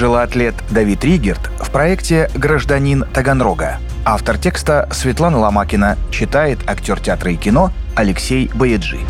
[0.00, 3.80] Тяжелоатлет Давид Ригерт в проекте «Гражданин Таганрога».
[4.06, 5.98] Автор текста Светлана Ломакина.
[6.10, 9.00] Читает актер театра и кино Алексей Бояджи.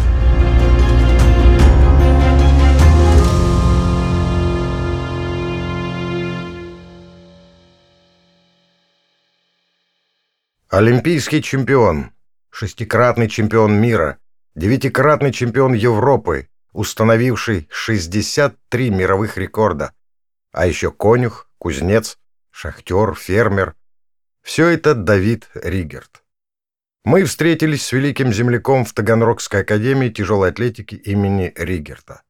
[10.71, 12.11] Олимпийский чемпион,
[12.51, 14.19] шестикратный чемпион мира,
[14.57, 19.93] девятикратный чемпион Европы, установивший 63 мировых рекорда.
[20.53, 22.19] А еще конюх, кузнец,
[22.51, 23.75] шахтер, фермер.
[24.43, 26.23] Все это Давид Ригерт.
[27.05, 32.23] Мы встретились с великим земляком в Таганрогской академии тяжелой атлетики имени Ригерта.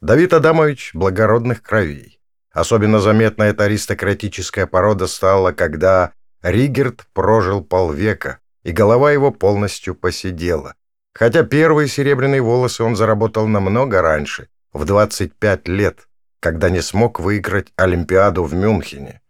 [0.00, 2.20] Давид Адамович благородных кровей.
[2.50, 10.74] Особенно заметна эта аристократическая порода стала, когда Ригерт прожил полвека, и голова его полностью посидела.
[11.12, 16.08] Хотя первые серебряные волосы он заработал намного раньше, в 25 лет,
[16.46, 19.20] когда не смог выиграть Олимпиаду в Мюнхене.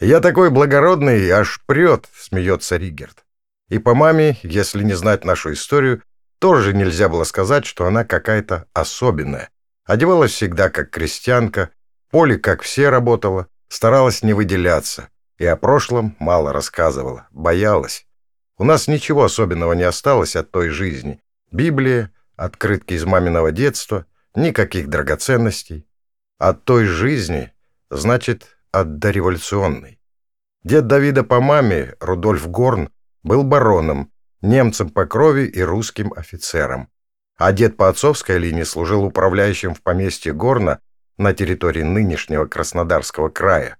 [0.00, 3.24] «Я такой благородный, аж прет»,— смеется Ригерт.
[3.68, 6.02] И по маме, если не знать нашу историю,
[6.40, 9.50] тоже нельзя было сказать, что она какая-то особенная.
[9.84, 11.70] Одевалась всегда как крестьянка,
[12.10, 15.10] поле как все работала, старалась не выделяться.
[15.38, 18.04] И о прошлом мало рассказывала, боялась.
[18.58, 21.20] У нас ничего особенного не осталось от той жизни.
[21.52, 25.86] Библия, открытки из маминого детства, никаких драгоценностей.
[26.38, 27.52] От той жизни,
[27.90, 30.00] значит, от дореволюционной.
[30.64, 32.90] Дед Давида по маме, Рудольф Горн,
[33.22, 34.10] был бароном,
[34.42, 36.88] немцем по крови и русским офицером.
[37.36, 40.80] А дед по отцовской линии служил управляющим в поместье Горна
[41.18, 43.76] на территории нынешнего Краснодарского края.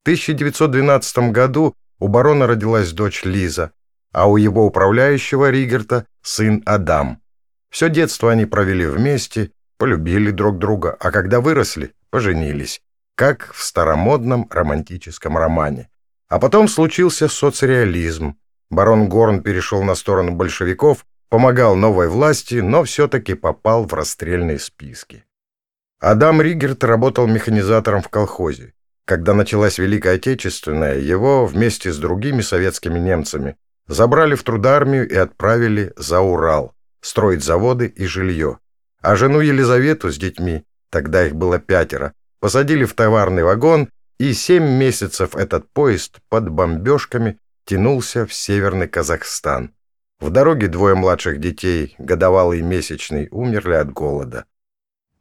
[0.00, 3.72] В 1912 году у барона родилась дочь Лиза,
[4.12, 7.22] а у его управляющего Ригерта сын Адам.
[7.70, 12.80] Все детство они провели вместе, полюбили друг друга, а когда выросли, поженились,
[13.14, 15.88] как в старомодном романтическом романе.
[16.28, 18.36] А потом случился соцреализм.
[18.70, 25.24] Барон Горн перешел на сторону большевиков, помогал новой власти, но все-таки попал в расстрельные списки.
[26.00, 28.72] Адам Ригерт работал механизатором в колхозе.
[29.04, 33.56] Когда началась Великая Отечественная, его вместе с другими советскими немцами
[33.86, 38.58] Забрали в трудармию и отправили за Урал, строить заводы и жилье.
[39.04, 44.78] А жену Елизавету с детьми, тогда их было пятеро, посадили в товарный вагон, и семь
[44.78, 49.74] месяцев этот поезд под бомбежками тянулся в северный Казахстан.
[50.20, 54.46] В дороге двое младших детей, годовалый и месячный, умерли от голода.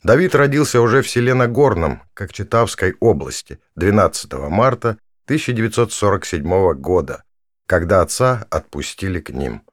[0.01, 7.23] Давид родился уже в селе Нагорном, Кокчетавской области, 12 марта 1947 года
[7.66, 9.63] когда отца отпустили к ним.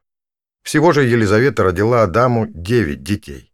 [0.63, 3.50] Всего же Елизавета родила Адаму девять детей.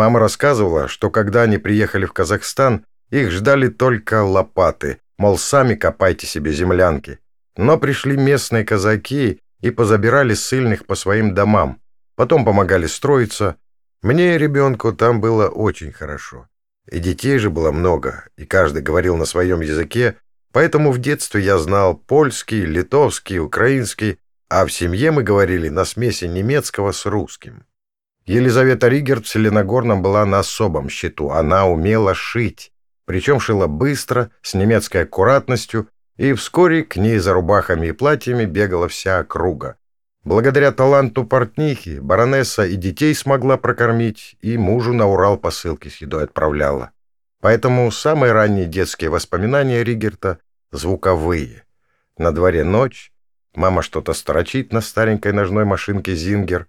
[0.00, 6.26] Мама рассказывала, что когда они приехали в Казахстан, их ждали только лопаты, мол, сами копайте
[6.26, 7.18] себе землянки.
[7.58, 11.82] Но пришли местные казаки и позабирали ссыльных по своим домам,
[12.16, 13.56] потом помогали строиться.
[14.00, 16.48] Мне, ребенку, там было очень хорошо.
[16.90, 20.16] И детей же было много, и каждый говорил на своем языке,
[20.52, 24.18] Поэтому в детстве я знал польский, литовский, украинский,
[24.48, 27.66] а в семье мы говорили на смеси немецкого с русским.
[28.26, 31.30] Елизавета Ригерт в Селеногорном была на особом счету.
[31.30, 32.72] Она умела шить,
[33.04, 38.88] причем шила быстро, с немецкой аккуратностью, и вскоре к ней за рубахами и платьями бегала
[38.88, 39.76] вся округа.
[40.22, 46.24] Благодаря таланту портнихи баронесса и детей смогла прокормить, и мужу на Урал посылки с едой
[46.24, 46.90] отправляла.
[47.40, 50.38] Поэтому самые ранние детские воспоминания Ригерта—
[50.72, 51.64] звуковые.
[52.18, 53.12] На дворе ночь,
[53.54, 56.66] мама что-то строчит на старенькой ножной машинке «Зингер».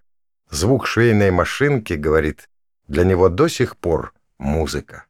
[0.51, 2.49] Звук швейной машинки, говорит,
[2.89, 5.05] для него до сих пор музыка.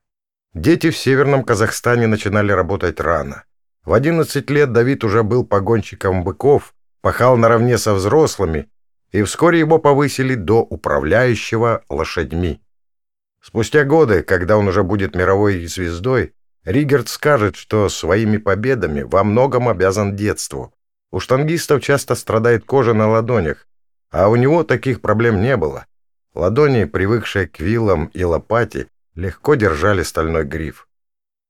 [0.53, 3.45] Дети в Северном Казахстане начинали работать рано.
[3.83, 8.69] В 11 лет Давид уже был погонщиком быков, пахал наравне со взрослыми,
[9.11, 12.61] и вскоре его повысили до управляющего лошадьми.
[13.41, 16.35] Спустя годы, когда он уже будет мировой звездой,
[16.65, 20.71] Ригерт скажет, что своими победами во многом обязан детству.
[21.09, 23.67] У штангистов часто страдает кожа на ладонях,
[24.11, 25.85] а у него таких проблем не было.
[26.33, 30.87] Ладони, привыкшие к вилам и лопате, легко держали стальной гриф.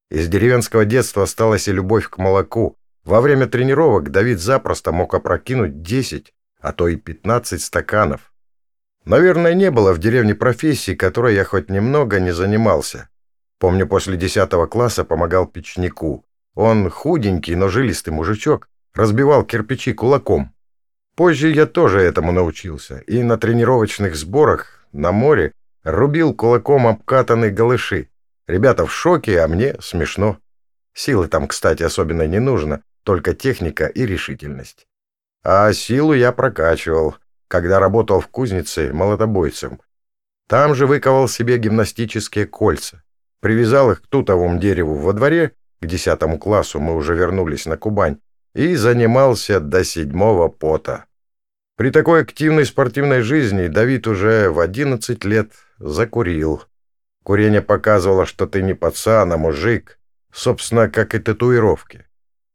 [0.09, 2.75] Из деревенского детства осталась и любовь к молоку.
[3.03, 8.31] Во время тренировок Давид запросто мог опрокинуть 10, а то и 15 стаканов.
[9.05, 13.09] Наверное, не было в деревне профессии, которой я хоть немного не занимался.
[13.57, 16.25] Помню, после десятого класса помогал печнику.
[16.53, 20.53] Он худенький, но жилистый мужичок, разбивал кирпичи кулаком.
[21.15, 25.53] Позже я тоже этому научился, и на тренировочных сборах на море
[25.83, 28.09] рубил кулаком обкатанные голыши.
[28.47, 30.37] Ребята в шоке, а мне смешно.
[30.93, 34.87] Силы там, кстати, особенно не нужно, только техника и решительность.
[35.43, 37.15] А силу я прокачивал,
[37.47, 39.81] когда работал в кузнице молотобойцем.
[40.47, 43.03] Там же выковал себе гимнастические кольца.
[43.39, 48.19] Привязал их к тутовому дереву во дворе, к десятому классу мы уже вернулись на Кубань,
[48.53, 51.05] и занимался до седьмого пота.
[51.77, 56.63] При такой активной спортивной жизни Давид уже в 11 лет закурил.
[57.23, 59.99] Курение показывало, что ты не пацан, а мужик,
[60.31, 62.05] собственно, как и татуировки.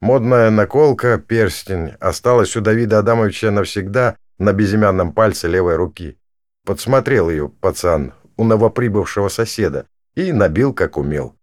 [0.01, 6.19] Модная наколка, перстень, осталась у Давида Адамовича навсегда на безымянном пальце левой руки.
[6.65, 11.36] Подсмотрел ее, пацан, у новоприбывшего соседа и набил, как умел.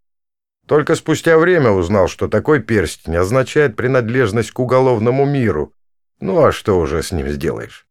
[0.74, 5.72] Только спустя время узнал, что такой перстень означает принадлежность к уголовному миру,
[6.20, 7.86] ну а что уже с ним сделаешь?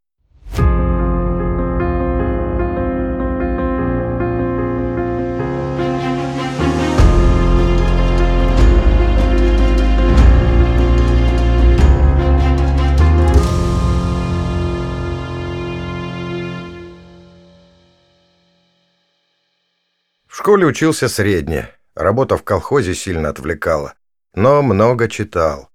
[20.27, 23.95] В школе учился средне, работа в колхозе сильно отвлекала,
[24.35, 25.71] но много читал.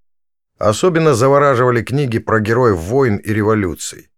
[0.58, 4.10] Особенно завораживали книги про героев войн и революций.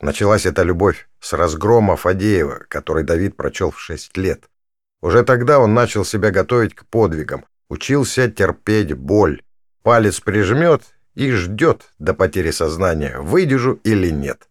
[0.00, 4.44] Началась эта любовь с разгрома Фадеева, который Давид прочел в шесть лет.
[5.02, 9.42] Уже тогда он начал себя готовить к подвигам, учился терпеть боль.
[9.82, 10.82] Палец прижмет
[11.14, 14.48] и ждет до потери сознания, выдержу или нет.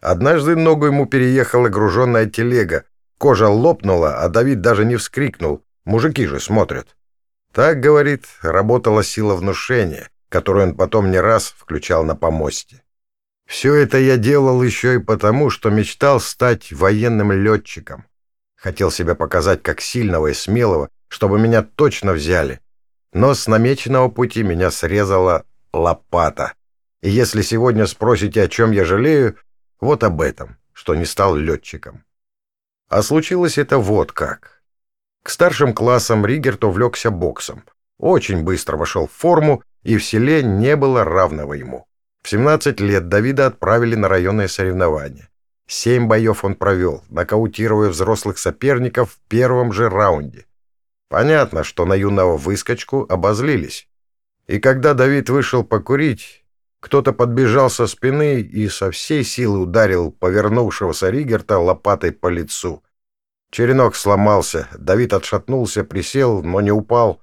[0.00, 2.84] Однажды ногу ему переехала груженная телега,
[3.18, 5.64] кожа лопнула, а Давид даже не вскрикнул.
[5.84, 6.96] Мужики же смотрят.
[7.52, 12.82] Так, говорит, работала сила внушения, которую он потом не раз включал на помосте.
[13.46, 18.06] Все это я делал еще и потому, что мечтал стать военным летчиком.
[18.56, 22.60] Хотел себя показать как сильного и смелого, чтобы меня точно взяли.
[23.12, 26.54] Но с намеченного пути меня срезала лопата.
[27.02, 29.36] И если сегодня спросите, о чем я жалею,
[29.80, 32.04] вот об этом, что не стал летчиком.
[32.88, 34.61] А случилось это вот как.
[35.22, 37.64] К старшим классам Ригерт увлекся боксом.
[37.98, 41.86] Очень быстро вошел в форму и в селе не было равного ему.
[42.22, 45.28] В 17 лет Давида отправили на районные соревнования.
[45.66, 50.46] Семь боев он провел, нокаутируя взрослых соперников в первом же раунде.
[51.08, 53.88] Понятно, что на юного выскочку обозлились.
[54.46, 56.44] И когда Давид вышел покурить,
[56.80, 62.82] кто-то подбежал со спины и со всей силы ударил повернувшегося Ригерта лопатой по лицу.
[63.52, 67.22] Черенок сломался, Давид отшатнулся, присел, но не упал,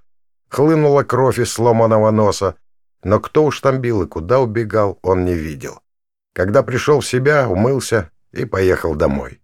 [0.49, 2.55] Хлынула кровь из сломанного носа,
[3.03, 5.79] но кто уж там бил и куда убегал, он не видел.
[6.33, 9.41] Когда пришел в себя, умылся и поехал домой.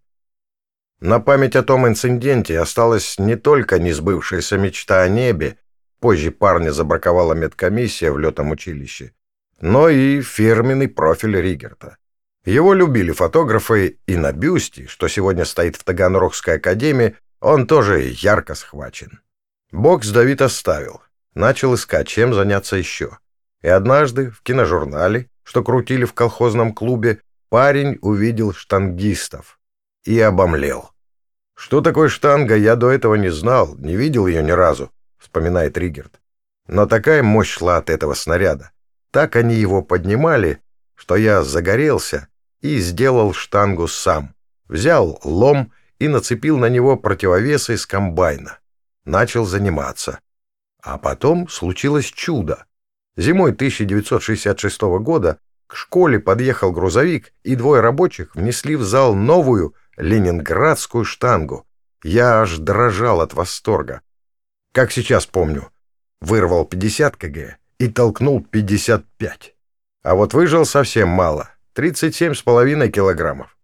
[1.00, 5.58] На память о том инциденте осталась не только несбывшаяся мечта о небе,
[6.00, 9.14] позже парня забраковала медкомиссия в летом училище,
[9.62, 11.98] но и фирменный профиль Ригерта.
[12.46, 18.54] Его любили фотографы, и на бюсте, что сегодня стоит в Таганрогской академии, он тоже ярко
[18.54, 19.20] схвачен.
[19.72, 21.02] Бокс Давид оставил.
[21.34, 23.18] Начал искать, чем заняться еще.
[23.64, 29.60] И однажды в киножурнале, что крутили в колхозном клубе, парень увидел штангистов
[30.04, 30.92] и обомлел.
[31.56, 36.22] Что такое штанга, я до этого не знал, не видел ее ни разу, вспоминает Ригерт.
[36.68, 38.72] Но такая мощь шла от этого снаряда.
[39.10, 40.62] Так они его поднимали,
[40.96, 42.28] что я загорелся
[42.62, 44.34] и сделал штангу сам.
[44.68, 48.60] Взял лом и нацепил на него противовесы из комбайна
[49.06, 50.20] начал заниматься.
[50.82, 52.66] А потом случилось чудо.
[53.16, 61.06] Зимой 1966 года к школе подъехал грузовик, и двое рабочих внесли в зал новую ленинградскую
[61.06, 61.66] штангу.
[62.04, 64.02] Я аж дрожал от восторга.
[64.74, 65.72] Как сейчас помню,
[66.22, 69.56] вырвал 50 кг и толкнул 55.
[70.04, 73.58] А вот выжил совсем мало, 37,5 килограммов.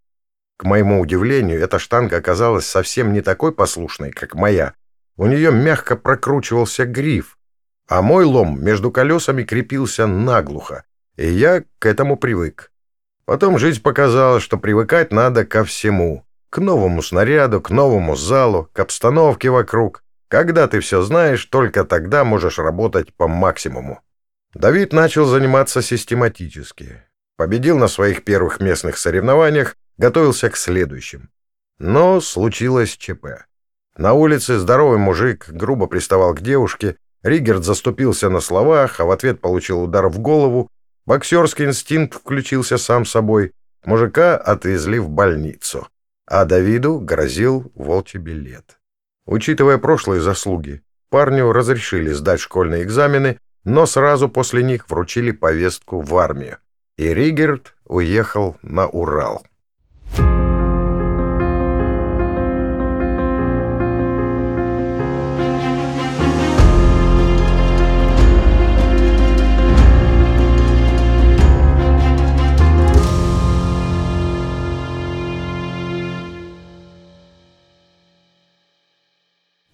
[0.58, 4.74] К моему удивлению, эта штанга оказалась совсем не такой послушной, как моя,
[5.16, 7.38] у нее мягко прокручивался гриф,
[7.88, 10.84] а мой лом между колесами крепился наглухо,
[11.16, 12.72] и я к этому привык.
[13.26, 16.26] Потом жизнь показала, что привыкать надо ко всему.
[16.50, 20.04] К новому снаряду, к новому залу, к обстановке вокруг.
[20.28, 24.02] Когда ты все знаешь, только тогда можешь работать по максимуму.
[24.54, 27.04] Давид начал заниматься систематически.
[27.42, 31.32] Победил на своих первых местных соревнованиях, готовился к следующим.
[31.80, 33.48] Но случилось ЧП.
[33.98, 39.42] На улице здоровый мужик грубо приставал к девушке, Ригерт заступился на словах, а в ответ
[39.42, 40.70] получил удар в голову.
[41.08, 43.54] Боксерский инстинкт включился сам собой.
[43.86, 45.88] Мужика отвезли в больницу,
[46.28, 48.80] а Давиду грозил волчий билет.
[49.26, 56.16] Учитывая прошлые заслуги, Парню разрешили сдать школьные экзамены, но сразу после них вручили повестку в
[56.18, 56.60] армию.
[57.02, 59.44] И Ригерт уехал на Урал.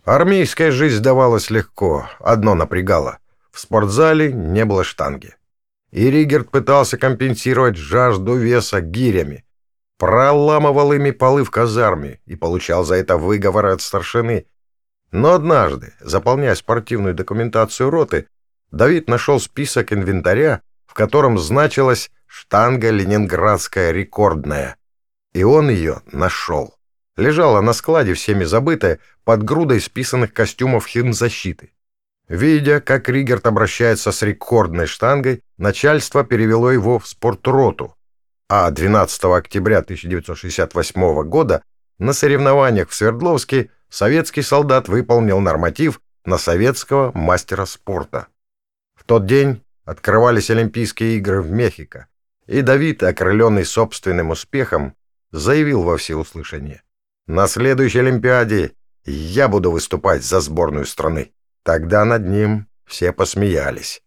[0.05, 3.17] Армейская жизнь давалась легко, одно напрягало.
[3.51, 5.36] В спортзале не было штанги.
[5.91, 9.46] И Ригерт пытался компенсировать жажду веса гирями.
[9.98, 14.46] Проламывал ими полы в казарме и получал за это выговоры от старшины.
[15.12, 18.27] Но однажды, заполняя спортивную документацию роты,
[18.72, 24.75] Давид нашел список инвентаря, в котором значилась штанга ленинградская рекордная.
[25.34, 26.77] И он ее нашел
[27.17, 31.74] лежала на складе всеми забытая под грудой списанных костюмов химзащиты.
[32.27, 37.96] Видя, как Ригерт обращается с рекордной штангой, начальство перевело его в спортроту,
[38.50, 41.63] а 12 октября 1968 года
[42.00, 48.27] на соревнованиях в Свердловске советский солдат выполнил норматив на советского мастера спорта.
[48.96, 52.07] В тот день открывались Олимпийские игры в Мехико,
[52.46, 54.96] и Давид, окрыленный собственным успехом,
[55.31, 56.84] заявил во всеуслышание.
[57.25, 58.74] На следующей Олимпиаде
[59.05, 61.31] я буду выступать за сборную страны.
[61.68, 64.02] Тогда над ним все посмеялись.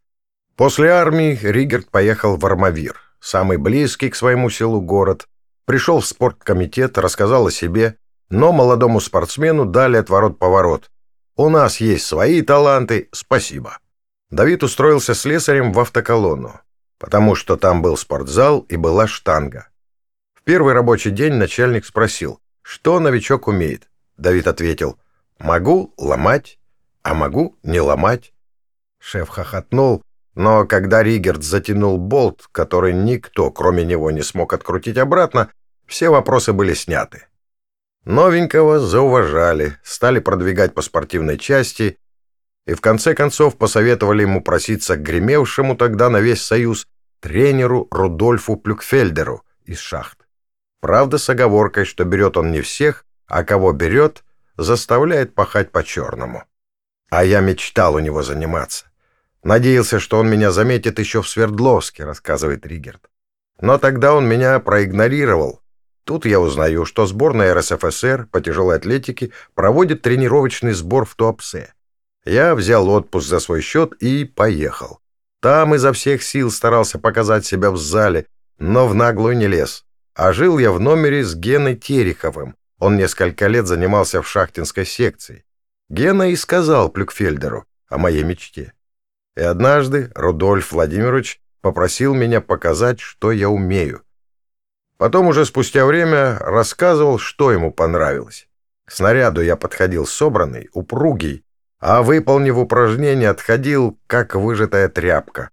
[0.56, 5.28] После армии Ригерт поехал в Армавир, самый близкий к своему селу город,
[5.66, 7.98] пришел в спорткомитет, рассказал о себе,
[8.30, 10.90] но молодому спортсмену дали отворот-поворот.
[11.36, 13.76] «У нас есть свои таланты, спасибо».
[14.30, 16.60] Давид устроился слесарем в автоколонну,
[16.98, 19.68] потому что там был спортзал и была штанга.
[20.32, 23.90] В первый рабочий день начальник спросил, что новичок умеет?
[24.16, 24.98] Давид ответил.
[25.38, 26.58] Могу ломать,
[27.02, 28.32] а могу не ломать.
[28.98, 30.02] Шеф хохотнул,
[30.34, 35.50] но когда Ригерт затянул болт, который никто, кроме него, не смог открутить обратно,
[35.86, 37.26] все вопросы были сняты.
[38.04, 41.98] Новенького зауважали, стали продвигать по спортивной части
[42.66, 46.86] и в конце концов посоветовали ему проситься к гремевшему тогда на весь Союз
[47.20, 50.18] тренеру Рудольфу Плюкфельдеру из шахт.
[50.80, 54.24] Правда, с оговоркой, что берет он не всех, а кого берет,
[54.56, 56.44] заставляет пахать по-черному.
[57.10, 58.86] А я мечтал у него заниматься.
[59.42, 63.10] Надеялся, что он меня заметит еще в Свердловске, рассказывает Ригерт.
[63.60, 65.60] Но тогда он меня проигнорировал.
[66.04, 71.74] Тут я узнаю, что сборная РСФСР по тяжелой атлетике проводит тренировочный сбор в Туапсе.
[72.24, 75.00] Я взял отпуск за свой счет и поехал.
[75.40, 78.26] Там изо всех сил старался показать себя в зале,
[78.58, 79.84] но в наглую не лез.
[80.14, 82.56] А жил я в номере с Геной Тереховым.
[82.78, 85.44] Он несколько лет занимался в шахтинской секции.
[85.90, 88.74] Гена и сказал Плюкфельдеру о моей мечте.
[89.36, 94.02] И однажды Рудольф Владимирович попросил меня показать, что я умею.
[94.98, 98.48] Потом уже спустя время рассказывал, что ему понравилось.
[98.84, 101.44] К снаряду я подходил собранный, упругий,
[101.80, 105.50] а, выполнив упражнение, отходил, как выжатая тряпка.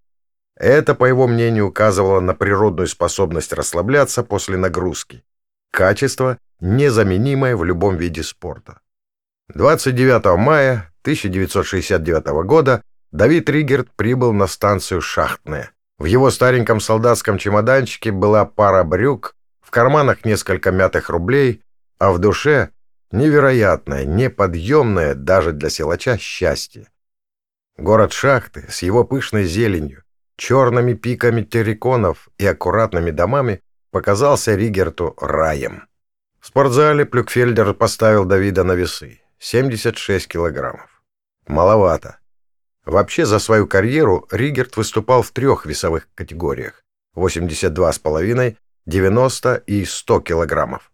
[0.56, 5.24] Это, по его мнению, указывало на природную способность расслабляться после нагрузки.
[5.72, 8.82] Качество, незаменимое в любом виде спорта.
[9.54, 15.72] 29 мая 1969 года Давид Ригерт прибыл на станцию «Шахтная».
[15.98, 21.62] В его стареньком солдатском чемоданчике была пара брюк, в карманах несколько мятых рублей,
[21.98, 22.72] а в душе
[23.12, 26.90] невероятное, неподъемное даже для силача счастье.
[27.78, 30.04] Город Шахты с его пышной зеленью,
[30.36, 33.62] черными пиками терриконов и аккуратными домами
[33.92, 35.88] показался Ригерту раем.
[36.42, 39.22] В спортзале Плюкфельдер поставил Давида на весы.
[39.40, 41.04] 76 килограммов.
[41.48, 42.18] Маловато.
[42.86, 46.84] Вообще за свою карьеру Ригерт выступал в трех весовых категориях.
[47.16, 50.92] 82,5, 90 и 100 килограммов.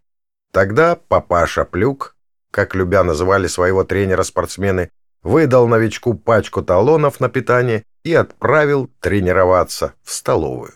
[0.52, 2.16] Тогда папаша Плюк,
[2.50, 4.90] как любя называли своего тренера спортсмены,
[5.22, 10.72] выдал новичку пачку талонов на питание и отправил тренироваться в столовую.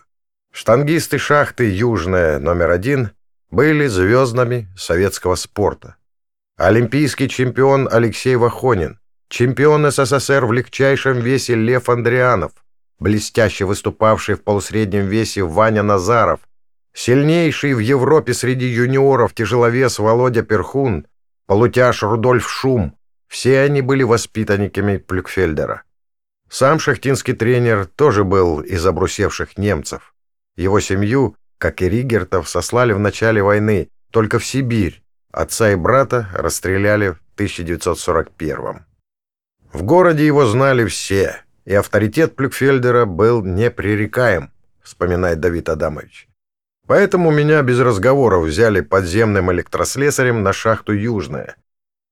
[0.51, 3.11] Штангисты шахты «Южная» номер один
[3.51, 5.98] были звездами советского спорта.
[6.59, 8.99] Олимпийский чемпион Алексей Вахонин,
[9.29, 12.51] чемпион СССР в легчайшем весе Лев Андрианов,
[12.99, 16.41] блестяще выступавший в полусреднем весе Ваня Назаров,
[16.93, 21.07] сильнейший в Европе среди юниоров тяжеловес Володя Перхун,
[21.47, 22.93] полутяж Рудольф Шум,
[23.29, 25.83] все они были воспитанниками Плюкфельдера.
[26.49, 30.13] Сам шахтинский тренер тоже был из обрусевших немцев.
[30.57, 35.01] Его семью, как и Ригертов, сослали в начале войны только в Сибирь.
[35.31, 38.79] Отца и брата расстреляли в 1941 -м.
[39.71, 46.27] В городе его знали все, и авторитет Плюкфельдера был непререкаем, вспоминает Давид Адамович.
[46.87, 51.55] Поэтому меня без разговоров взяли подземным электрослесарем на шахту «Южная».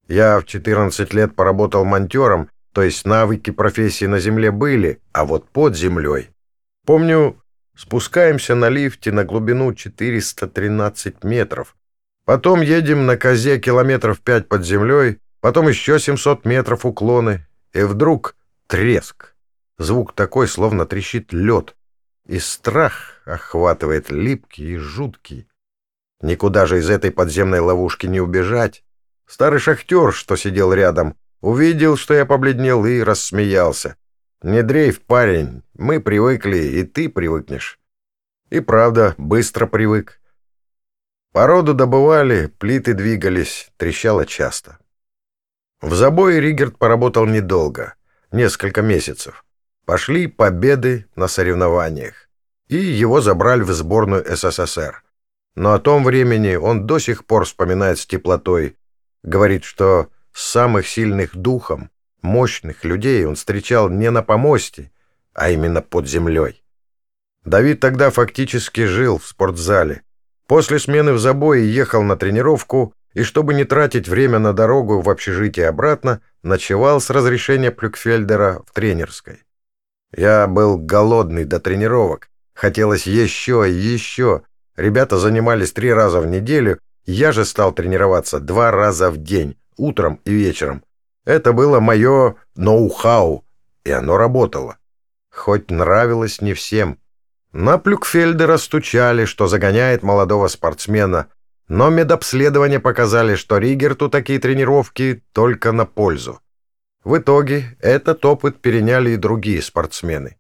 [0.08, 5.50] Я в 14 лет поработал монтером, то есть навыки профессии на земле были, а вот
[5.50, 6.30] под землей.
[6.86, 7.42] Помню,
[7.76, 11.76] спускаемся на лифте на глубину 413 метров.
[12.28, 18.36] Потом едем на козе километров 5 под землей, потом еще 700 метров уклоны, и вдруг
[18.68, 19.34] треск.
[19.78, 21.78] Звук такой, словно трещит лед.
[22.26, 25.48] И страх охватывает липкий и жуткий.
[26.20, 28.84] Никуда же из этой подземной ловушки не убежать.
[29.26, 33.96] Старый шахтер, что сидел рядом, увидел, что я побледнел и рассмеялся.
[34.42, 37.80] «Не дрейф, парень, мы привыкли, и ты привыкнешь».
[38.50, 40.20] И правда, быстро привык.
[41.38, 44.80] Породу добывали, плиты двигались, трещало часто.
[45.82, 47.94] В забое Ригерт поработал недолго,
[48.32, 49.46] несколько месяцев.
[49.86, 52.28] Пошли победы на соревнованиях,
[52.70, 55.04] и его забрали в сборную СССР.
[55.56, 58.76] Но о том времени он до сих пор вспоминает с теплотой.
[59.22, 61.92] Говорит, что самых сильных духом,
[62.24, 64.92] мощных людей он встречал не на помосте,
[65.36, 66.64] а именно под землей.
[67.46, 70.02] Давид тогда фактически жил в спортзале.
[70.48, 75.10] После смены в забое ехал на тренировку и, чтобы не тратить время на дорогу в
[75.10, 79.44] общежитие обратно, ночевал с разрешения Плюкфельдера в тренерской.
[80.16, 82.30] Я был голодный до тренировок.
[82.54, 84.44] Хотелось еще и еще.
[84.78, 90.20] Ребята занимались три раза в неделю, я же стал тренироваться два раза в день, утром
[90.26, 90.84] и вечером.
[91.26, 93.46] Это было мое ноу-хау,
[93.84, 94.78] и оно работало.
[95.30, 97.00] Хоть нравилось не всем.
[97.60, 101.26] На Плюкфельдера стучали, что загоняет молодого спортсмена,
[101.68, 106.40] но медобследования показали, что Ригерту такие тренировки только на пользу.
[107.04, 110.38] В итоге этот опыт переняли и другие спортсмены.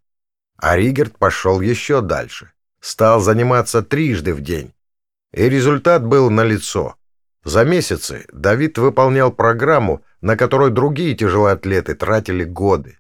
[0.58, 2.52] А Ригерт пошел еще дальше.
[2.82, 4.76] Стал заниматься трижды в день.
[5.34, 6.98] И результат был налицо.
[7.44, 13.00] За месяцы Давид выполнял программу, на которую другие тяжелоатлеты тратили годы.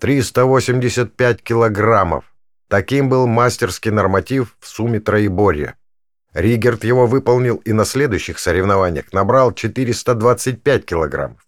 [0.00, 2.35] 385 килограммов.
[2.68, 5.76] Таким был мастерский норматив в сумме троеборья.
[6.32, 11.40] Ригерт его выполнил и на следующих соревнованиях набрал 425 килограммов.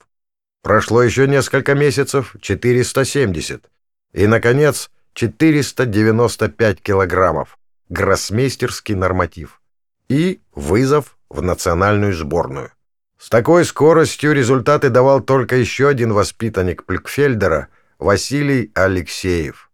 [0.62, 3.68] Прошло еще несколько месяцев— 470.
[4.12, 7.58] И, наконец, 495 килограммов.
[7.88, 9.60] Гроссмейстерский норматив.
[10.08, 12.72] И вызов в национальную сборную.
[13.18, 19.67] С такой скоростью результаты давал только еще один воспитанник Плюкфельдера— Василий Алексеев.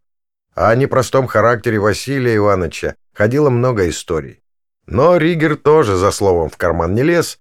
[0.54, 4.42] А о непростом характере Василия Ивановича ходило много историй.
[4.86, 7.38] Но Ригер тоже за словом в карман не лез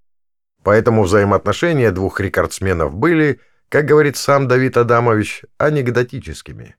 [0.64, 6.76] Поэтому взаимоотношения двух рекордсменов были, как говорит сам Давид Адамович, анекдотическими.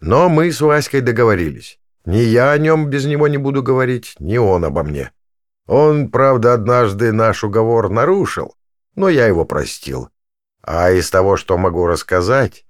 [0.00, 1.78] Но мы с Васькой договорились.
[2.04, 5.12] Ни я о нем без него не буду говорить, ни он обо мне.
[5.66, 8.54] Он, правда, однажды наш уговор нарушил,
[8.94, 10.10] но я его простил.
[10.62, 12.65] А из того, что могу рассказать,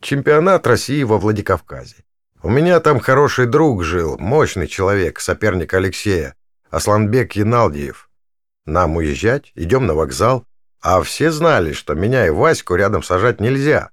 [0.00, 2.04] чемпионат России во Владикавказе.
[2.42, 6.34] У меня там хороший друг жил, мощный человек, соперник Алексея,
[6.70, 8.08] Асланбек Яналдиев.
[8.64, 10.44] Нам уезжать, идем на вокзал.
[10.80, 13.90] А все знали, что меня и Ваську рядом сажать нельзя.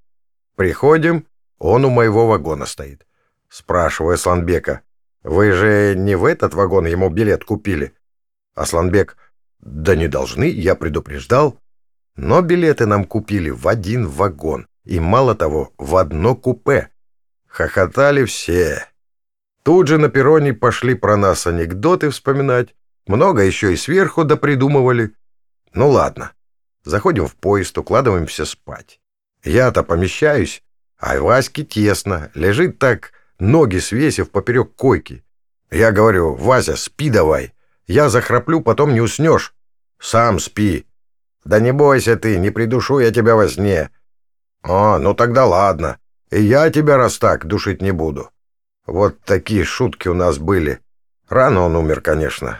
[0.55, 1.25] Приходим,
[1.57, 3.07] он у моего вагона стоит.
[3.49, 4.81] Спрашиваю Асланбека,
[5.23, 7.93] вы же не в этот вагон ему билет купили?
[8.53, 9.17] Асланбек,
[9.59, 11.57] да не должны, я предупреждал.
[12.15, 14.67] Но билеты нам купили в один вагон.
[14.85, 16.89] И мало того, в одно купе.
[17.47, 18.87] Хохотали все.
[19.63, 22.75] Тут же на перроне пошли про нас анекдоты вспоминать.
[23.07, 25.11] Много еще и сверху допридумывали.
[25.73, 26.31] Ну ладно.
[26.83, 28.99] Заходим в поезд, укладываемся спать.
[29.43, 30.63] Я-то помещаюсь,
[30.99, 35.23] а Ваське тесно, лежит так, ноги свесив поперек койки.
[35.71, 37.53] Я говорю, Вася, спи давай.
[37.87, 39.55] Я захраплю, потом не уснешь.
[39.99, 40.85] Сам спи.
[41.43, 43.89] Да не бойся ты, не придушу я тебя во сне.
[44.67, 45.97] О, ну тогда ладно.
[46.31, 48.29] И я тебя раз так душить не буду.
[48.87, 50.79] Вот такие шутки у нас были.
[51.29, 52.59] Рано он умер, конечно.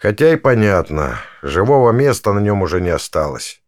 [0.00, 3.60] Хотя и понятно, живого места на нем уже не осталось.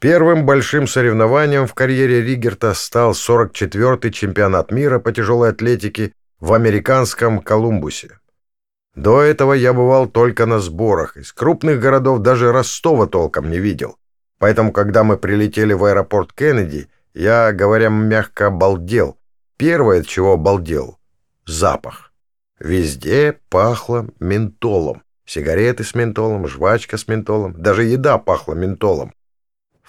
[0.00, 7.38] Первым большим соревнованием в карьере Ригерта стал 44-й чемпионат мира по тяжелой атлетике в американском
[7.38, 8.18] Колумбусе.
[8.94, 13.98] До этого я бывал только на сборах, из крупных городов даже Ростова толком не видел.
[14.38, 19.18] Поэтому, когда мы прилетели в аэропорт Кеннеди, я, говоря мягко, обалдел.
[19.58, 20.98] Первое, от чего обалдел—
[21.46, 22.14] запах.
[22.58, 25.02] Везде пахло ментолом.
[25.26, 29.12] Сигареты с ментолом, жвачка с ментолом, даже еда пахла ментолом.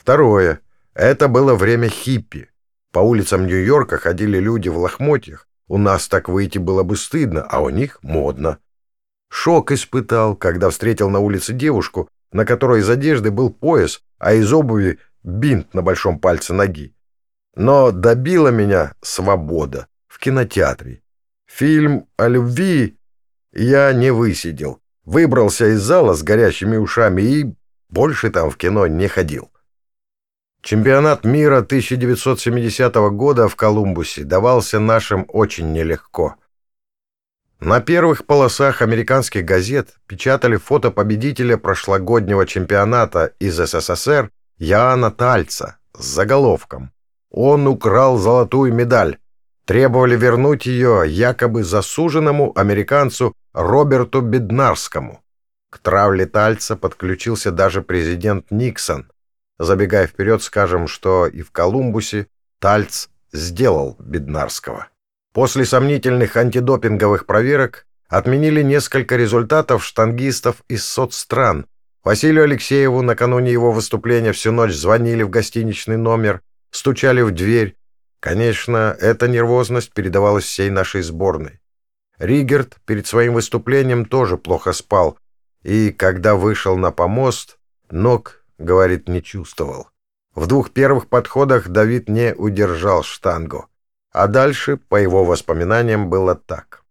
[0.01, 0.61] Второе—
[0.95, 2.49] это было время хиппи.
[2.91, 5.47] По улицам Нью-Йорка ходили люди в лохмотьях.
[5.67, 8.57] У нас так выйти было бы стыдно, а у них модно.
[9.29, 14.51] Шок испытал, когда встретил на улице девушку, на которой из одежды был пояс, а из
[14.51, 16.95] обуви бинт на большом пальце ноги.
[17.55, 21.03] Но добила меня свобода в кинотеатре.
[21.45, 22.97] Фильм о любви
[23.53, 24.81] я не высидел.
[25.05, 27.55] Выбрался из зала с горящими ушами и
[27.87, 29.50] больше там в кино не ходил.
[30.61, 36.35] Чемпионат мира 1970 года в Колумбусе давался нашим очень нелегко.
[37.59, 46.05] На первых полосах американских газет печатали фото победителя прошлогоднего чемпионата из СССР Яна Тальца с
[46.05, 46.91] заголовком
[47.31, 49.17] «Он украл золотую медаль».
[49.65, 55.21] Требовали вернуть ее якобы засуженному американцу Роберту Беднарскому.
[55.71, 59.10] К травле Тальца подключился даже президент Никсон,
[59.61, 62.25] Забегая вперед, скажем, что и в Колумбусе
[62.57, 64.87] Тальц сделал Беднарского.
[65.33, 71.67] После сомнительных антидопинговых проверок отменили несколько результатов штангистов из соцстран.
[72.03, 77.75] Василию Алексееву накануне его выступления всю ночь звонили в гостиничный номер, стучали в дверь.
[78.19, 81.59] Конечно, эта нервозность передавалась всей нашей сборной.
[82.17, 85.19] Ригерт перед своим выступлением тоже плохо спал,
[85.61, 87.59] и, когда вышел на помост,
[87.91, 89.87] ног говорит, не чувствовал.
[90.33, 93.67] В двух первых подходах Давид не удержал штангу.
[94.11, 96.83] А дальше, по его воспоминаниям, было так.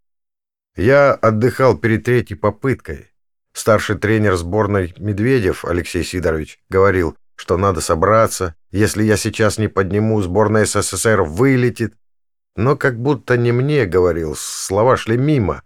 [0.75, 3.11] Я отдыхал перед третьей попыткой.
[3.53, 10.21] Старший тренер сборной Медведев Алексей Сидорович говорил, что надо собраться, если я сейчас не подниму,
[10.21, 11.95] сборная СССР вылетит.
[12.55, 15.63] Но как будто не мне говорил, слова шли мимо.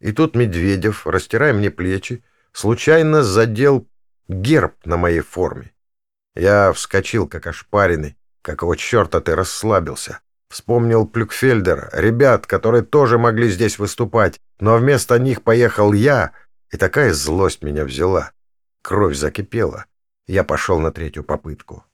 [0.00, 3.86] И тут Медведев, растирая мне плечи, случайно задел
[4.32, 5.72] герб на моей форме.
[6.34, 8.16] Я вскочил, как ошпаренный.
[8.42, 10.20] Какого черта ты расслабился?
[10.48, 16.32] Вспомнил Плюкфельдера, ребят, которые тоже могли здесь выступать, но вместо них поехал я,
[16.70, 18.32] и такая злость меня взяла.
[18.82, 19.86] Кровь закипела.
[20.26, 21.84] Я пошел на третью попытку.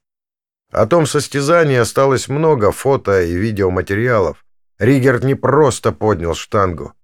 [0.71, 4.45] О том состязании осталось много фото и видеоматериалов.
[4.79, 6.95] Ригерт не просто поднял штангу.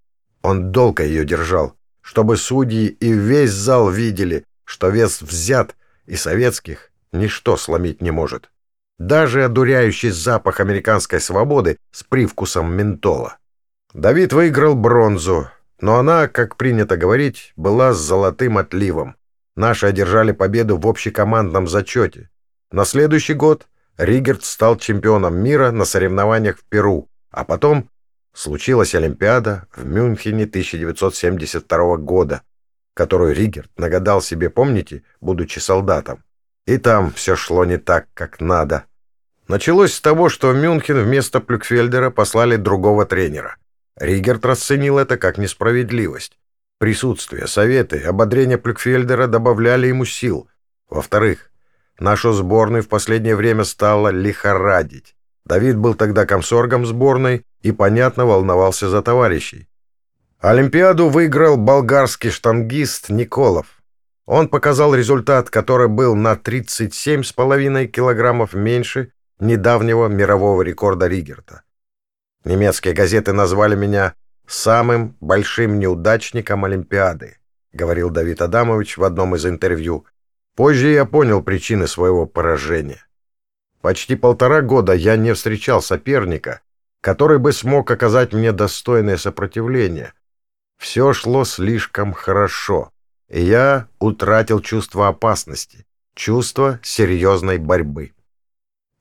[0.43, 6.91] Он долго ее держал, чтобы судьи и весь зал видели, что вес взят, и советских
[7.13, 8.51] ничто сломить не может.
[8.99, 13.39] Даже одуряющий запах американской свободы с привкусом ментола.
[13.93, 15.49] Давид выиграл бронзу,
[15.81, 19.17] но она, как принято говорить, была с золотым отливом.
[19.57, 22.31] Наши одержали победу в общекомандном зачете.
[22.71, 27.89] На следующий год Ригерт стал чемпионом мира на соревнованиях в Перу, а потом
[28.33, 32.43] случилась Олимпиада в Мюнхене 1972 года,
[32.95, 36.23] которую Ригерт нагадал себе, помните, будучи солдатом.
[36.67, 38.85] И там все шло не так, как надо.
[39.49, 43.57] Началось с того, что в Мюнхен вместо Плюкфельдера послали другого тренера.
[43.97, 46.39] Ригерт расценил это как несправедливость.
[46.79, 50.49] Присутствие, советы, ободрение Плюкфельдера добавляли ему сил.
[50.89, 51.51] Во-вторых,
[51.99, 55.15] нашу сборную в последнее время стало лихорадить.
[55.45, 59.69] Давид был тогда комсоргом сборной и, понятно, волновался за товарищей.
[60.47, 63.83] Олимпиаду выиграл болгарский штангист Николов.
[64.27, 71.63] Он показал результат, который был на 37,5 килограммов меньше недавнего мирового рекорда Ригерта.
[72.45, 77.39] Немецкие газеты назвали меня самым большим неудачником Олимпиады,
[77.73, 80.05] говорил Давид Адамович в одном из интервью.
[80.57, 83.07] Позже я понял причины своего поражения.
[83.81, 86.61] Почти полтора года я не встречал соперника,
[87.01, 90.13] который бы смог оказать мне достойное сопротивление,
[90.79, 92.91] все шло слишком хорошо,
[93.29, 98.13] я утратил чувство опасности, чувство серьезной борьбы.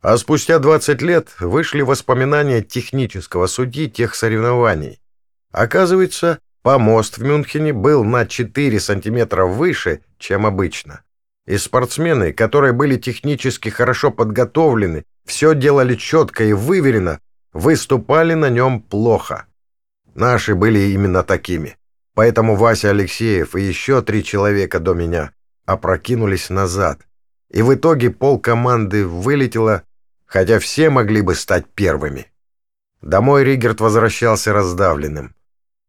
[0.01, 4.99] А спустя 20 лет вышли воспоминания технического судьи тех соревнований.
[5.51, 11.03] Оказывается, помост в Мюнхене был на 4 сантиметра выше, чем обычно.
[11.45, 17.19] И спортсмены, которые были технически хорошо подготовлены, все делали четко и выверено,
[17.53, 19.45] выступали на нем плохо.
[20.15, 21.77] Наши были именно такими.
[22.13, 25.31] Поэтому Вася Алексеев и еще три человека до меня
[25.65, 27.01] опрокинулись назад.
[27.49, 29.83] И в итоге пол команды вылетело,
[30.25, 32.31] хотя все могли бы стать первыми.
[33.01, 35.35] Домой Ригерт возвращался раздавленным.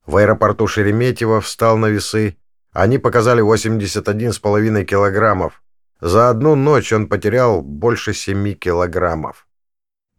[0.07, 2.37] В аэропорту Шереметьево встал на весы.
[2.73, 5.63] Они показали 81,5 килограммов.
[6.01, 9.47] За одну ночь он потерял больше 7 килограммов.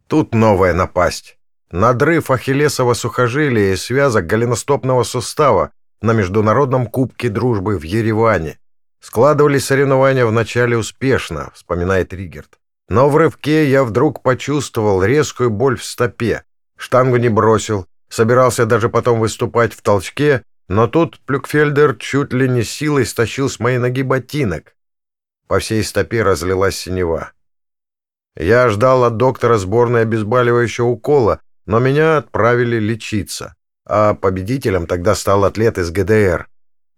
[0.08, 1.38] Тут новая напасть.
[1.71, 8.60] Надрыв ахиллесова сухожилия и связок голеностопного сустава на Международном кубке дружбы в Ереване.
[8.99, 12.60] Складывались соревнования вначале успешно, вспоминает Ригерт.
[12.88, 16.43] Но в рывке я вдруг почувствовал резкую боль в стопе.
[16.78, 22.63] Штангу не бросил, собирался даже потом выступать в толчке, но тут Плюкфельдер чуть ли не
[22.63, 24.75] силой стащил с моей ноги ботинок.
[25.47, 27.32] По всей стопе разлилась синева.
[28.36, 33.56] Я ждал от доктора сборной обезболивающего укола, но меня отправили лечиться.
[33.88, 36.47] А победителем тогда стал атлет из ГДР.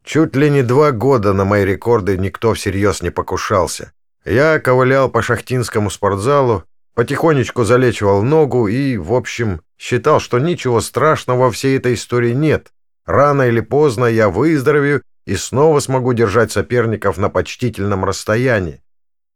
[0.03, 3.91] Чуть ли не два года на мои рекорды никто всерьез не покушался.
[4.23, 6.63] Я ковылял по шахтинскому спортзалу,
[6.95, 12.71] потихонечку залечивал ногу и, в общем, считал, что ничего страшного во всей этой истории нет.
[13.06, 18.82] Рано или поздно я выздоровею и снова смогу держать соперников на почтительном расстоянии.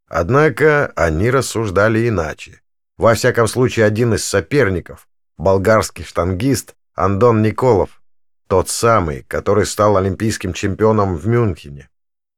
[0.08, 2.62] Однако они рассуждали иначе.
[2.98, 5.08] Во всяком случае, один из соперников,
[5.42, 8.02] болгарский штангист Андон Николов,
[8.48, 11.90] тот самый, который стал олимпийским чемпионом в Мюнхене.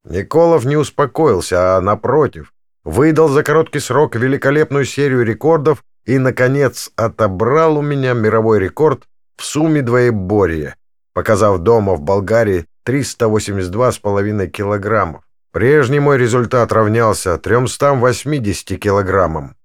[0.05, 7.77] Николов не успокоился, а, напротив, выдал за короткий срок великолепную серию рекордов и, наконец, отобрал
[7.77, 9.03] у меня мировой рекорд
[9.37, 10.75] в сумме двоеборья,
[11.13, 15.23] показав дома в Болгарии 382,5 килограммов.
[15.51, 19.55] Прежний мой результат равнялся 380 килограммам.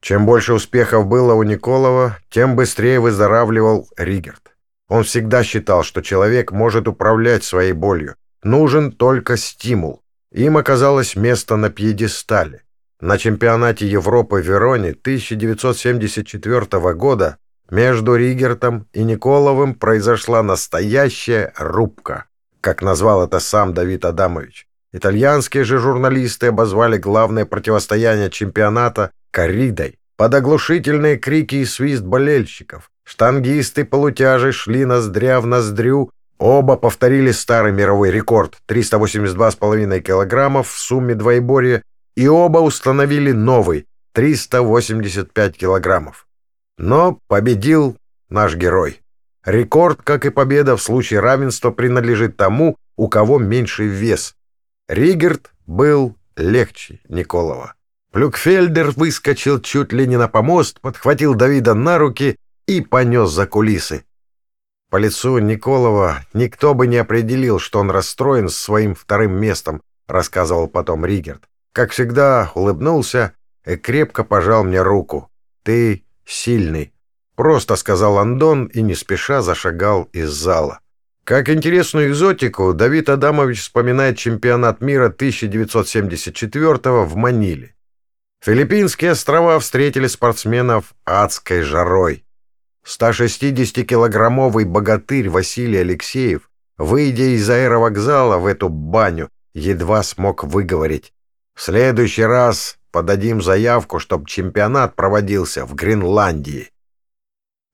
[0.00, 4.56] Чем больше успехов было у Николова, тем быстрее выздоравливал Ригерт.
[4.88, 8.16] Он всегда считал, что человек может управлять своей болью.
[8.42, 10.02] Нужен только стимул.
[10.32, 12.62] Им оказалось место на пьедестале.
[13.00, 17.36] На чемпионате Европы в Вероне 1974 года
[17.70, 22.24] между Ригертом и Николовым произошла настоящая рубка,
[22.60, 24.66] как назвал это сам Давид Адамович.
[24.92, 29.98] Итальянские же журналисты обозвали главное противостояние чемпионата корридой.
[30.16, 38.10] Под оглушительные крики и свист болельщиков штангисты-полутяжи шли ноздря в ноздрю, оба повторили старый мировой
[38.10, 41.82] рекорд 382,5 килограммов в сумме двоеборья
[42.16, 46.26] и оба установили новый 385 килограммов.
[46.78, 47.96] Но победил
[48.28, 49.00] наш герой.
[49.44, 54.34] Рекорд, как и победа в случае равенства, принадлежит тому, у кого меньший вес.
[54.90, 57.74] Ригерт был легче Николова.
[58.10, 64.04] Плюкфельдер выскочил чуть ли не на помост, подхватил Давида на руки и понес за кулисы.
[64.90, 71.06] По лицу Николова никто бы не определил, что он расстроен своим вторым местом, рассказывал потом
[71.06, 71.44] Ригерт.
[71.72, 75.30] Как всегда, улыбнулся и крепко пожал мне руку.
[75.62, 76.92] «Ты сильный»,—
[77.36, 80.80] просто сказал Андон и не спеша зашагал из зала.
[81.30, 87.76] Как интересную экзотику, Давид Адамович вспоминает чемпионат мира 1974 в Маниле.
[88.44, 92.24] Филиппинские острова встретили спортсменов адской жарой.
[92.84, 101.12] 160-килограммовый богатырь Василий Алексеев, выйдя из аэровокзала в эту баню, едва смог выговорить.
[101.54, 106.72] В следующий раз подадим заявку, чтобы чемпионат проводился в Гренландии.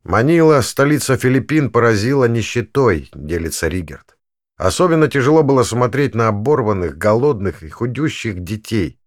[0.08, 4.16] Манила, столица Филиппин, поразила нищетой, делится Ригерт.
[4.56, 9.00] Особенно тяжело было смотреть на оборванных, голодных и худющих детей.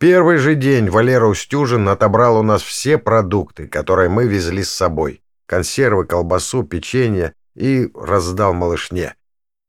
[0.00, 5.22] Первый же день Валера Устюжин отобрал у нас все продукты, которые мы везли с собой.
[5.46, 9.14] Консервы, колбасу, печенье и раздал малышне.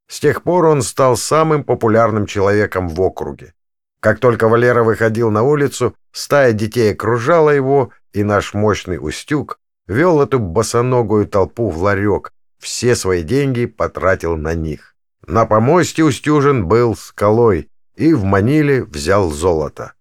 [0.07, 3.53] С тех пор он стал самым популярным человеком в округе.
[3.99, 9.60] Как только Валера выходил на улицу, стая детей окружала его, и наш мощный Устюг
[9.91, 14.95] вел эту босоногую толпу в ларек, все свои деньги потратил на них.
[15.27, 19.93] На помосте Устюжин был скалой и в Маниле взял золото.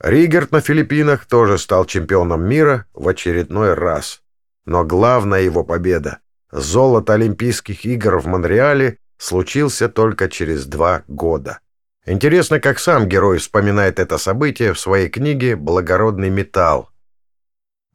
[0.00, 4.22] Ригерт на Филиппинах тоже стал чемпионом мира в очередной раз.
[4.66, 6.18] Но главная его победа—
[6.52, 11.60] золото Олимпийских игр в Монреале— случился только через два года.
[12.06, 16.90] Интересно, как сам герой вспоминает это событие в своей книге «Благородный металл».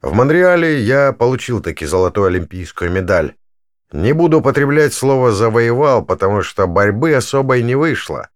[0.02, 3.34] В Монреале я получил таки золотую олимпийскую медаль.
[3.92, 8.30] Не буду употреблять слово «завоевал», потому что борьбы особой не вышло.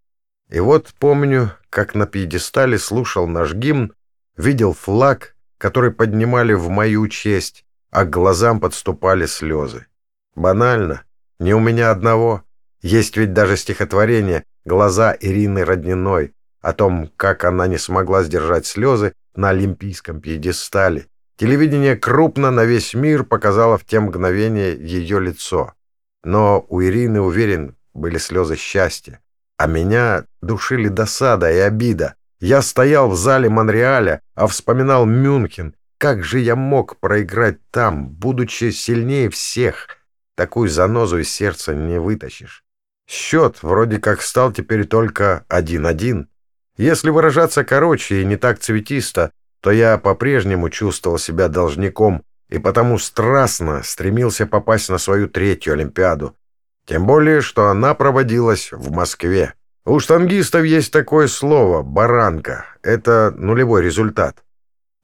[0.50, 3.94] И вот помню, как на пьедестале слушал наш гимн,
[4.36, 9.86] видел флаг, который поднимали в мою честь, а к глазам подступали слезы.
[10.34, 11.04] Банально,
[11.38, 12.42] не у меня одного.
[12.82, 19.14] Есть ведь даже стихотворение «Глаза Ирины Родниной» о том, как она не смогла сдержать слезы
[19.34, 21.06] на олимпийском пьедестале.
[21.36, 25.74] Телевидение крупно на весь мир показало в те мгновения ее лицо.
[26.22, 29.20] Но у Ирины, уверен, были слезы счастья.
[29.56, 32.14] А меня душили досада и обида.
[32.40, 35.74] Я стоял в зале Монреаля, а вспоминал Мюнхен.
[35.98, 39.98] Как же я мог проиграть там, будучи сильнее всех?
[40.36, 42.64] Такую занозу из сердца не вытащишь.
[43.08, 46.28] Счет вроде как стал теперь только один-один.
[46.76, 49.30] Если выражаться короче и не так цветисто,
[49.64, 56.36] то я по-прежнему чувствовал себя должником и потому страстно стремился попасть на свою третью Олимпиаду.
[56.84, 59.54] Тем более, что она проводилась в Москве.
[59.86, 62.66] У штангистов есть такое слово «баранка».
[62.82, 64.44] Это нулевой результат.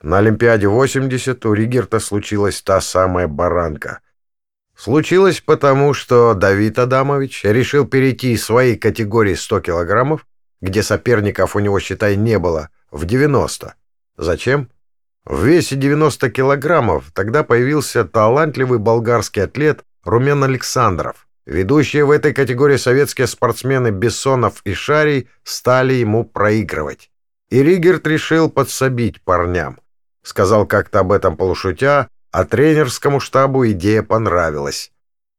[0.02, 4.00] На Олимпиаде 80 у Ригерта случилась та самая баранка.
[4.76, 10.26] Случилось потому, что Давид Адамович решил перейти из своей категории 100 килограммов,
[10.60, 13.74] где соперников у него, считай, не было, в 90.
[14.16, 14.70] Зачем?
[15.24, 21.28] В весе 90 килограммов тогда появился талантливый болгарский атлет Румен Александров.
[21.46, 27.10] Ведущие в этой категории советские спортсмены Бессонов и Шарий стали ему проигрывать.
[27.50, 29.80] И Ригерт решил подсобить парням.
[30.22, 34.92] Сказал как-то об этом полушутя, а тренерскому штабу идея понравилась.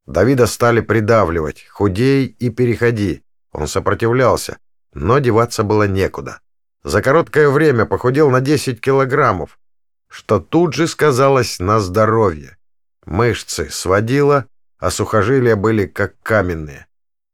[0.06, 3.24] Давида стали придавливать «худей и переходи».
[3.52, 4.58] Он сопротивлялся,
[4.94, 6.40] но деваться было некуда.
[6.84, 9.60] За короткое время похудел на 10 килограммов,
[10.08, 12.58] что тут же сказалось на здоровье.
[13.06, 14.46] Мышцы сводило,
[14.80, 16.88] а сухожилия были как каменные.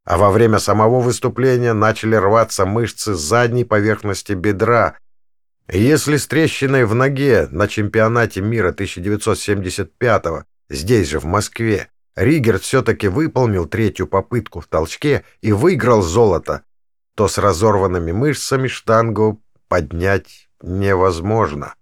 [0.05, 4.95] А во время самого выступления начали рваться мышцы задней поверхности бедра,
[5.69, 13.09] если с трещиной в ноге на чемпионате мира 1975-го, здесь же, в Москве, Ригерт все-таки
[13.09, 16.63] выполнил третью попытку в толчке и выиграл золото,
[17.17, 21.73] то с разорванными мышцами штангу поднять невозможно.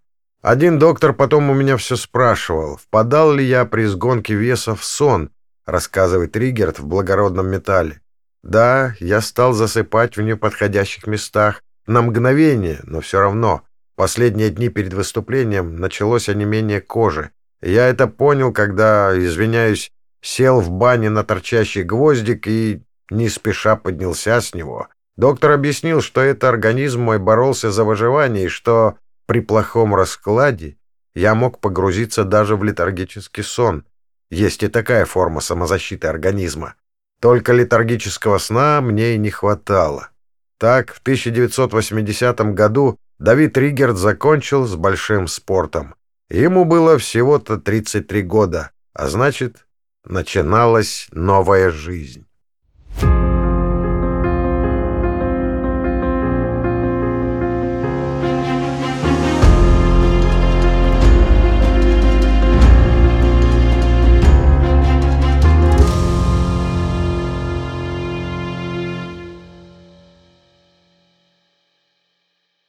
[0.41, 5.31] Один доктор потом у меня все спрашивал, впадал ли я при сгонке веса в сон,
[5.65, 7.99] рассказывает Ригерт в благородном металле.
[8.43, 13.63] Да, я стал засыпать в неподходящих местах, на мгновение, но все равно.
[13.95, 17.31] Последние дни перед выступлением началось онемение кожи.
[17.61, 24.39] Я это понял, когда, извиняюсь, сел в бане на торчащий гвоздик и не спеша поднялся
[24.39, 24.87] с него.
[25.17, 30.77] Доктор объяснил, что это организм мой боролся за выживание и что при плохом раскладе
[31.13, 33.85] я мог погрузиться даже в летаргический сон.
[34.29, 36.75] Есть и такая форма самозащиты организма.
[37.21, 40.09] Только летаргического сна мне и не хватало.
[40.57, 45.95] Так, в 1980 году Давид Ригерт закончил с большим спортом.
[46.29, 49.65] Ему было всего-то 33 года, а значит,
[50.03, 52.25] начиналась новая жизнь.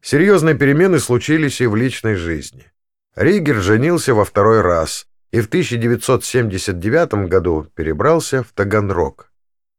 [0.00, 2.70] Серьезные перемены случились и в личной жизни.
[3.16, 9.30] Ригер женился во второй раз и в 1979 году перебрался в Таганрог.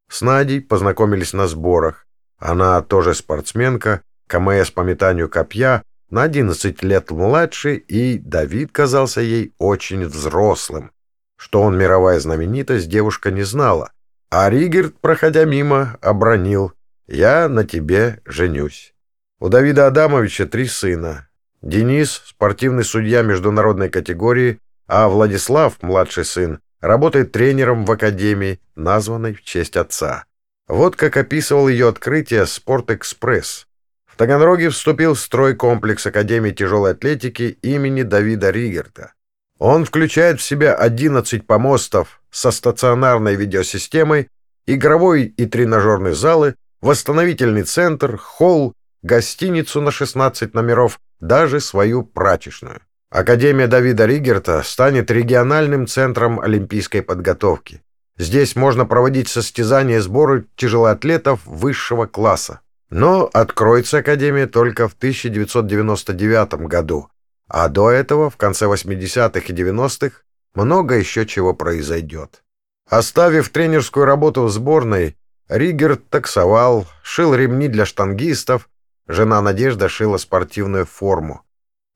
[0.10, 2.06] С Надей познакомились на сборах.
[2.38, 9.54] Она тоже спортсменка, КМС по метанию копья, на 11 лет младше, и Давид казался ей
[9.58, 10.92] очень взрослым.
[11.38, 13.92] Что он мировая знаменитость, девушка не знала.
[14.30, 16.74] А Ригерт, проходя мимо, обронил
[17.08, 18.94] «Я на тебе женюсь».
[19.42, 21.30] У Давида Адамовича три сына.
[21.62, 29.42] Денис– спортивный судья международной категории, а Владислав, младший сын, работает тренером в академии, названной в
[29.42, 30.26] честь отца.
[30.68, 33.66] Вот как описывал ее открытие «Спорт-экспресс».
[34.06, 39.14] В Таганроге вступил в строй комплекс Академии тяжелой атлетики имени Давида Ригерта.
[39.58, 44.28] Он включает в себя 11 помостов со стационарной видеосистемой,
[44.66, 52.82] игровой и тренажерный залы, восстановительный центр, холл, гостиницу на 16 номеров, даже свою прачечную.
[53.10, 57.82] Академия Давида Ригерта станет региональным центром олимпийской подготовки.
[58.18, 62.60] Здесь можно проводить состязания сборы тяжелоатлетов высшего класса.
[62.90, 67.10] Но откроется Академия только в 1999 году,
[67.48, 70.22] а до этого, в конце 80-х и 90-х,
[70.56, 72.44] много еще чего произойдет.
[72.90, 75.16] Оставив тренерскую работу в сборной,
[75.48, 78.70] Ригерт таксовал, шил ремни для штангистов,
[79.10, 81.42] жена Надежда шила спортивную форму.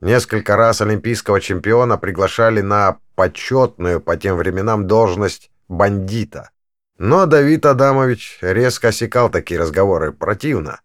[0.02, 6.50] Несколько раз олимпийского чемпиона приглашали на почетную по тем временам должность бандита.
[6.98, 10.82] Но Давид Адамович резко осекал такие разговоры, противно.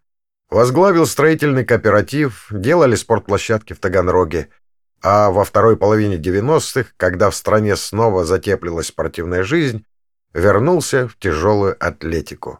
[0.49, 4.49] Возглавил строительный кооператив, делали спортплощадки в Таганроге.
[5.01, 9.85] А во второй половине 90-х, когда в стране снова затеплилась спортивная жизнь,
[10.33, 12.59] вернулся в тяжелую атлетику.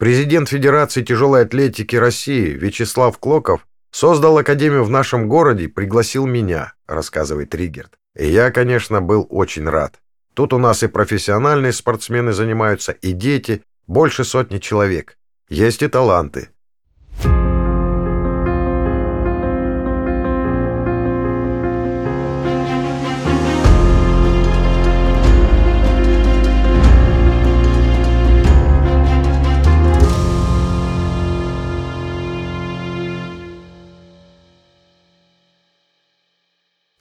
[0.00, 7.54] Президент Федерации тяжелой атлетики России Вячеслав Клоков Создал академию в нашем городе, пригласил меня, рассказывает
[7.54, 7.98] Ригерт.
[8.16, 10.00] И я, конечно, был очень рад.
[10.32, 15.18] Тут у нас и профессиональные спортсмены занимаются, и дети, больше сотни человек.
[15.50, 16.48] Есть и таланты.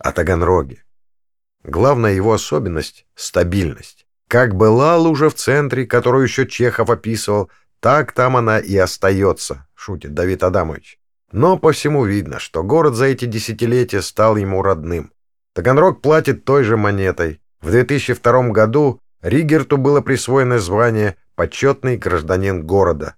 [0.10, 0.84] О Таганроге.
[1.64, 4.06] Главная его особенность— стабильность.
[4.28, 7.50] Как была лужа в центре, которую еще Чехов описывал,
[7.80, 11.00] так там она и остается, шутит Давид Адамович.
[11.32, 15.12] Но по всему видно, что город за эти десятилетия стал ему родным.
[15.54, 17.40] Таганрог платит той же монетой.
[17.62, 23.16] В 2002 году Ригерту было присвоено звание «Почетный гражданин города».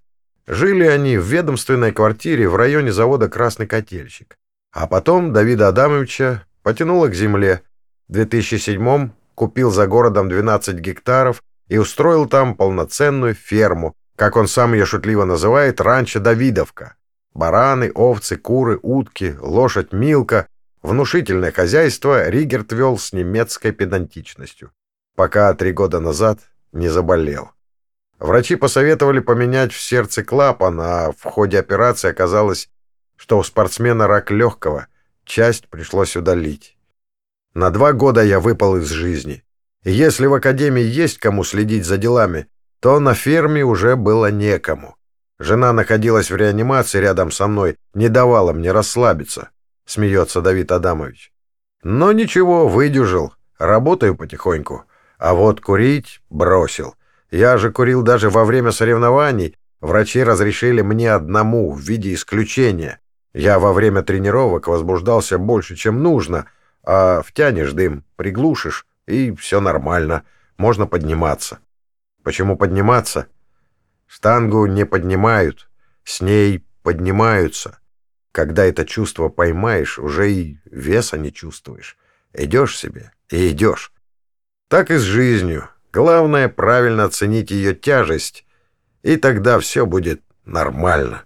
[0.48, 4.38] Жили они в ведомственной квартире в районе завода «Красный котельщик».
[4.74, 7.62] А потом Давида Адамовича потянуло к земле.
[8.08, 14.74] В 2007 купил за городом 12 гектаров и устроил там полноценную ферму, как он сам
[14.74, 16.96] ее шутливо называет, ранчо Давидовка.
[17.34, 20.48] Бараны, овцы, куры, утки, лошадь Милка.
[20.82, 24.72] Внушительное хозяйство Ригерт вел с немецкой педантичностью,
[25.16, 26.40] пока три года назад
[26.72, 27.52] не заболел.
[28.20, 32.70] Врачи посоветовали поменять в сердце клапан, а в ходе операции оказалось,
[33.16, 34.88] что у спортсмена рак легкого,
[35.26, 36.78] часть пришлось удалить.
[37.54, 39.44] На два года я выпал из жизни.
[39.84, 42.48] И если в академии есть кому следить за делами,
[42.80, 44.96] то на ферме уже было некому.
[45.40, 49.50] Жена находилась в реанимации рядом со мной, не давала мне расслабиться,
[49.86, 51.34] смеется Давид Адамович.
[51.84, 54.86] Но ничего, выдюжил, работаю потихоньку.
[55.18, 56.96] А вот курить бросил.
[57.32, 59.56] Я же курил даже во время соревнований.
[59.80, 63.00] Врачи разрешили мне одному в виде исключения.
[63.34, 66.48] Я во время тренировок возбуждался больше, чем нужно,
[66.84, 70.24] а втянешь дым, приглушишь, и все нормально,
[70.58, 71.60] можно подниматься.
[72.24, 73.28] Почему подниматься?
[74.08, 75.70] Штангу не поднимают,
[76.04, 77.80] с ней поднимаются.
[78.32, 81.98] Когда это чувство поймаешь, уже и веса не чувствуешь.
[82.34, 83.92] Идешь себе и идешь.
[84.68, 85.70] Так и с жизнью.
[85.92, 88.46] Главное правильно оценить ее тяжесть,
[89.04, 91.24] и тогда все будет нормально.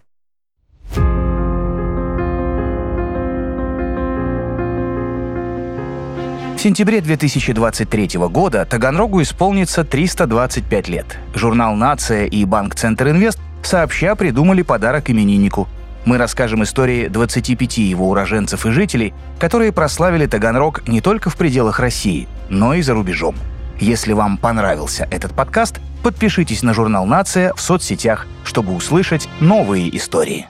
[6.66, 11.06] Сентябре 2023 года Таганрогу исполнится 325 лет.
[11.36, 15.68] Журнал «Нация» и Банк Центр Инвест сообща придумали подарок имениннику.
[16.06, 21.80] Мы расскажем истории 25 его уроженцев и жителей, которые прославили Таганрог не только в пределах
[21.80, 23.36] России, но и за рубежом.
[23.80, 30.48] Если вам понравился этот подкаст, подпишитесь на журнал «Нация» в соцсетях, чтобы услышать новые истории.